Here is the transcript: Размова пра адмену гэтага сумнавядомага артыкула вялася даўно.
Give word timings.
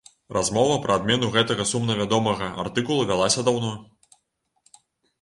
Размова 0.35 0.77
пра 0.85 0.95
адмену 0.99 1.29
гэтага 1.35 1.67
сумнавядомага 1.73 2.51
артыкула 2.65 3.09
вялася 3.13 3.49
даўно. 3.51 3.79